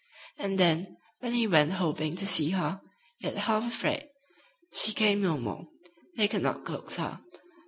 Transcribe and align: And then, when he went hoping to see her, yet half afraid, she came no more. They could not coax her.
And 0.39 0.57
then, 0.57 0.97
when 1.19 1.35
he 1.35 1.45
went 1.45 1.73
hoping 1.73 2.15
to 2.15 2.25
see 2.25 2.49
her, 2.49 2.81
yet 3.19 3.37
half 3.37 3.67
afraid, 3.67 4.09
she 4.73 4.93
came 4.93 5.21
no 5.21 5.37
more. 5.37 5.67
They 6.17 6.27
could 6.27 6.41
not 6.41 6.65
coax 6.65 6.95
her. 6.95 7.21